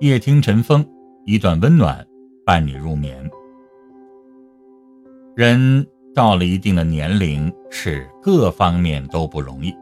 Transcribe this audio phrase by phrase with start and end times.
[0.00, 0.84] 夜听晨风，
[1.24, 2.04] 一段温暖
[2.44, 3.30] 伴你入眠。
[5.36, 9.72] 人到了一定的年龄，是各方面都不容易。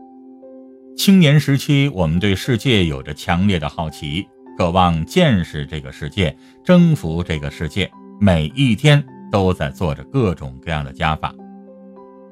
[0.94, 4.26] 青年时期，我们对世界有着强烈的好奇，
[4.58, 7.90] 渴望见识这个世界，征服这个世界，
[8.20, 11.34] 每一天都在做着各种各样的加法。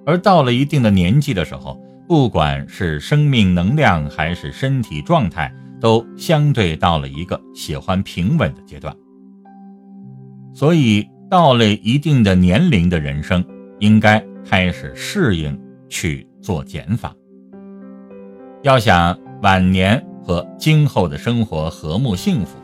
[0.05, 5.51] 而到了一定的年纪的时候，不管是生命能量还是身体状态，
[5.81, 8.95] 都相对到了一个喜欢平稳的阶段，
[10.53, 13.43] 所以到了一定的年龄的人生，
[13.79, 17.15] 应该开始适应去做减法。
[18.63, 22.59] 要想晚年和今后的生活和睦幸福，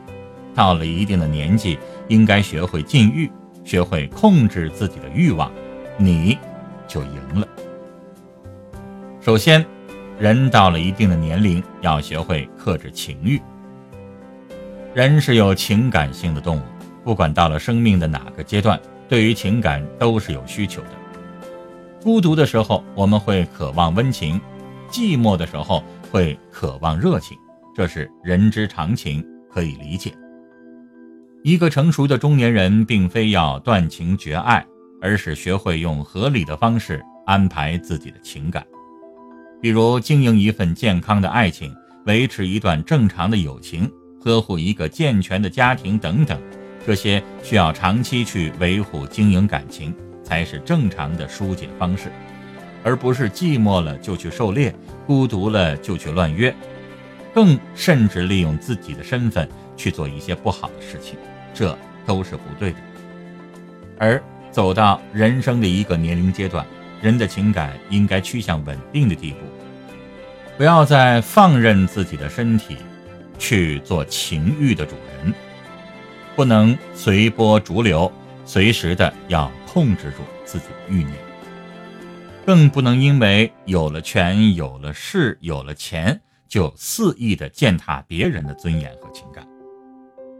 [0.54, 1.78] 到了一定的年纪，
[2.08, 3.30] 应该学会禁欲，
[3.64, 5.50] 学会控制自己的欲望，
[5.98, 6.36] 你
[6.86, 7.48] 就赢了。
[9.20, 9.64] 首先。
[10.18, 13.40] 人到了一定的年龄，要学会克制情欲。
[14.94, 16.62] 人是有情感性的动物，
[17.04, 20.88] 不管到了生命的哪个阶段，对于情感都是有需求的。
[22.02, 24.40] 孤独的时候，我们会渴望温情；
[24.90, 27.36] 寂寞的时候，会渴望热情，
[27.74, 30.14] 这是人之常情，可以理解。
[31.42, 34.64] 一个成熟的中年人，并非要断情绝爱，
[35.02, 38.66] 而是学会用合理的方式安排自己的情感。
[39.66, 43.90] 比如经营一份健康的爱情，维持一段正常的友情，
[44.22, 46.40] 呵护一个健全的家庭等等，
[46.86, 49.92] 这些需要长期去维护经营感情，
[50.22, 52.12] 才是正常的疏解方式，
[52.84, 54.72] 而不是寂寞了就去狩猎，
[55.04, 56.54] 孤独了就去乱约，
[57.34, 61.18] 更甚至利用自己的身份去做一些不好的事情，
[61.52, 62.78] 这都是不对的。
[63.98, 66.64] 而走到人生的一个年龄阶段。
[67.02, 69.38] 人的情感应该趋向稳定的地步，
[70.56, 72.76] 不要再放任自己的身体
[73.38, 75.32] 去做情欲的主人，
[76.34, 78.10] 不能随波逐流，
[78.44, 81.12] 随时的要控制住自己的欲念，
[82.46, 86.18] 更不能因为有了权、有了势、有了钱，
[86.48, 89.46] 就肆意的践踏别人的尊严和情感。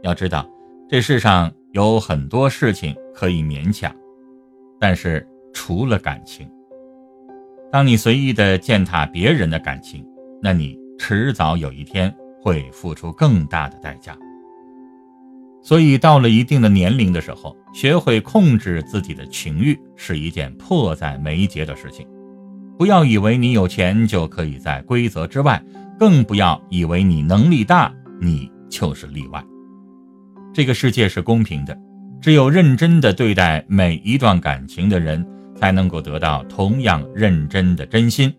[0.01, 0.49] 要知道，
[0.89, 3.95] 这世上有很多事情可以勉强，
[4.79, 5.25] 但是。
[5.53, 6.49] 除了感情，
[7.71, 10.05] 当你随意的践踏别人的感情，
[10.41, 14.17] 那你迟早有一天会付出更大的代价。
[15.61, 22.07] 所以，到了一定的年龄的时候，学会控制自己的情欲是一件迫在眉睫的事情。
[22.77, 25.61] 不要以为你有钱就可以在规则之外，
[25.99, 29.43] 更不要以为你能力大，你就是例外。
[30.53, 31.77] 这个世界是公平的，
[32.21, 35.25] 只有认真的对待每一段感情的人。
[35.59, 38.33] 才能够得到同样认真的真心。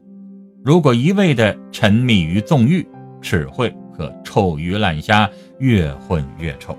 [0.65, 2.87] 如果一味的沉迷于纵欲，
[3.21, 5.29] 只会和臭鱼烂虾
[5.59, 6.77] 越混越臭。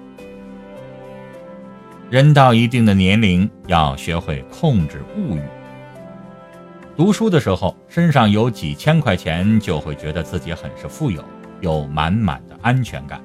[2.10, 5.42] 人到一定的年龄，要学会控制物欲。
[6.98, 11.24] 读书的时候，身上有几千块钱，就会觉得自己很是富有，
[11.62, 13.22] 有满满的安全感。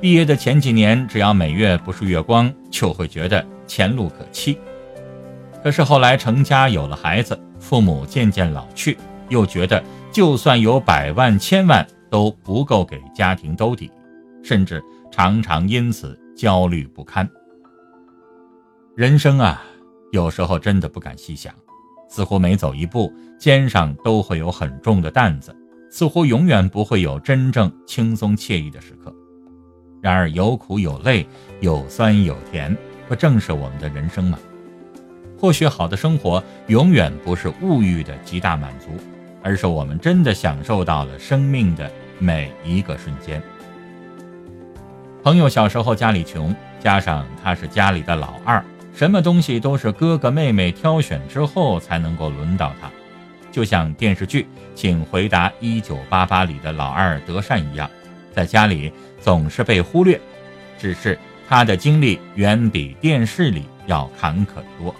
[0.00, 4.58] 毕业的前几年，只要每月不是月光，就会觉得前路可期。
[5.62, 13.90] 可是后来成家有了孩子，父母渐渐老去，又觉得就算有百万千万都不够给家庭兜底，
[14.42, 17.28] 甚至常常因此焦虑不堪。
[18.96, 19.62] 人生啊，
[20.10, 21.54] 有时候真的不敢细想，
[22.08, 25.54] 似乎每走一步肩上都会有很重的担子，
[25.90, 29.14] 似乎永远不会有真正轻松惬意的时刻。
[30.02, 31.24] 然而有苦有累，
[31.60, 32.76] 有酸有甜，
[33.08, 34.36] 不正是我们的人生吗？
[35.42, 38.90] 或许好的生活永远不是物欲的极大满足，
[39.42, 43.42] 而是我们真的享受到了生命的每一个瞬间。
[45.20, 48.64] 朋友小时候家里穷，加上他是家里的老二，
[48.94, 52.88] 什么东西都是哥哥妹妹挑选之后才能够轮到他，
[53.50, 54.42] 就像电视剧
[54.76, 57.90] 《请回答一九八八》里的老二德善一样，
[58.32, 60.20] 在家里总是被忽略。
[60.78, 61.18] 只是
[61.48, 64.94] 他的经历远比电视里要坎坷多。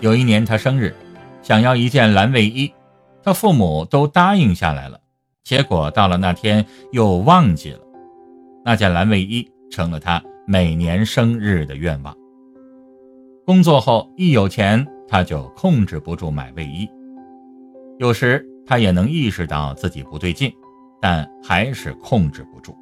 [0.00, 0.94] 有一年他生日，
[1.42, 2.72] 想要一件蓝卫衣，
[3.22, 5.00] 他父母都答应下来了，
[5.42, 7.80] 结果到了那天又忘记了，
[8.64, 12.14] 那件蓝卫衣成了他每年生日的愿望。
[13.46, 16.88] 工作后一有钱，他就控制不住买卫衣，
[17.98, 20.52] 有时他也能意识到自己不对劲，
[21.00, 22.76] 但还是控制不住。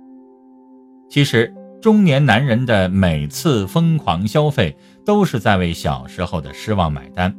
[1.09, 1.55] 其实。
[1.83, 7.35] 中年男人的每次疯狂消费，都是在为小时候的失望买单。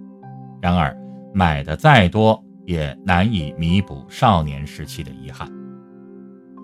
[0.62, 0.94] 然而，
[1.34, 5.50] 买的再多，也难以弥补少年时期的遗憾。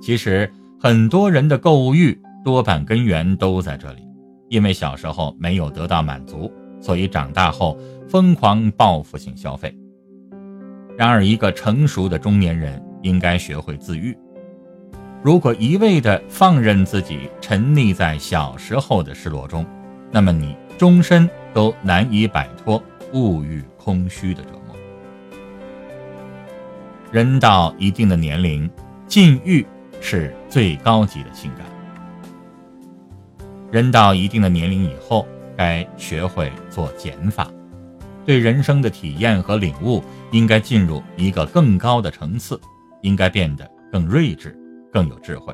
[0.01, 4.01] 其实，很多人的购物欲多半根源都在这里，
[4.49, 6.51] 因为小时候没有得到满足，
[6.81, 7.79] 所以长大后
[8.09, 9.73] 疯狂报复性消费。
[10.97, 14.17] 然而，一个成熟的中年人应该学会自愈。
[15.21, 19.65] 如果一味的放任自己沉溺在小时候的失落中，
[20.11, 22.81] 那么你终身都难以摆脱
[23.13, 24.75] 物欲空虚的折磨。
[27.11, 28.69] 人到一定的年龄，
[29.07, 29.65] 禁欲。
[30.01, 31.65] 是最高级的性感。
[33.69, 35.27] 人到一定的年龄以后，
[35.57, 37.51] 该学会做减法，
[38.25, 40.01] 对人生的体验和领悟
[40.31, 42.57] 应该进入一个更高的层次，
[43.01, 44.57] 应该变得更睿智、
[44.91, 45.53] 更有智慧。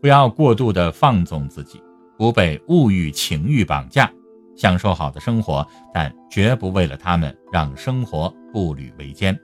[0.00, 1.82] 不要过度的放纵自己，
[2.16, 4.10] 不被物欲情欲绑架，
[4.56, 9.38] 享受好的生活，但绝不为了他们让生活步履维艰，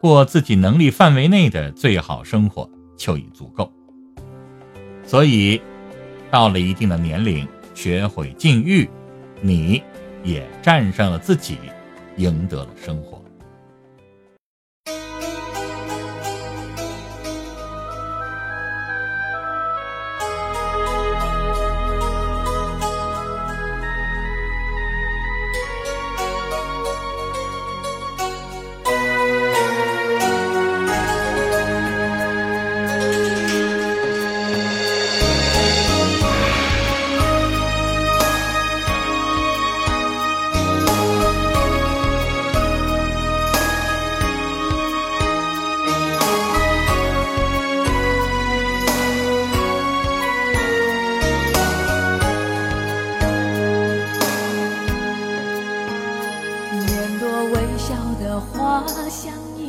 [0.00, 2.68] 过自己能力范围内的最好生活。
[2.98, 3.72] 就已足够。
[5.04, 5.62] 所以，
[6.32, 8.90] 到了一定的年龄，学会禁欲，
[9.40, 9.80] 你
[10.24, 11.58] 也战胜了自己，
[12.16, 13.17] 赢得了生活。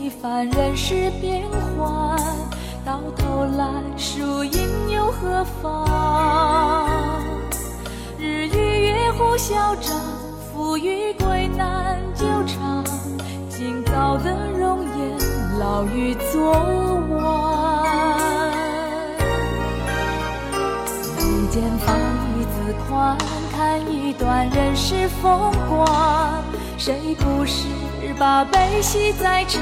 [0.09, 1.47] 一番人世变
[1.77, 2.17] 幻，
[2.83, 7.21] 到头来输赢又何妨？
[8.17, 9.95] 日与月互消长，
[10.51, 12.83] 富与贵难久长。
[13.49, 15.15] 今早的容颜，
[15.59, 16.53] 老于昨
[17.11, 18.49] 晚。
[21.19, 21.95] 眉间放
[22.35, 23.15] 一字宽，
[23.55, 26.43] 看一段人世风光。
[26.79, 27.67] 谁不是？
[28.17, 29.61] 把悲喜在尝，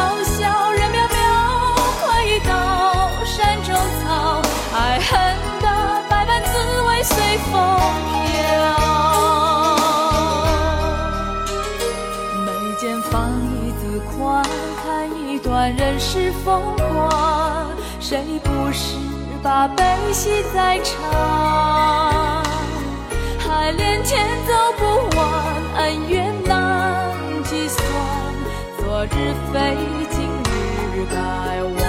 [15.69, 17.67] 人世风光，
[17.99, 18.95] 谁不是
[19.43, 22.43] 把悲喜在尝？
[23.39, 24.83] 海连天走不
[25.17, 25.27] 完，
[25.77, 27.11] 恩怨难
[27.43, 27.83] 计算，
[28.79, 29.77] 昨日非
[30.09, 30.27] 今
[30.95, 31.15] 日该
[31.63, 31.80] 忘。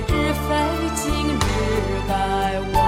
[0.00, 0.48] 昨日非
[0.96, 2.81] 今日该忘。